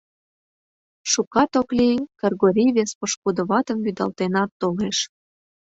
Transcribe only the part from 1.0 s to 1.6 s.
Шукат